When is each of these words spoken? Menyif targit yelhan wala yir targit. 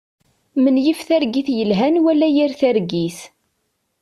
Menyif 0.63 0.99
targit 1.07 1.47
yelhan 1.57 1.95
wala 2.03 2.27
yir 2.35 2.51
targit. 2.59 3.17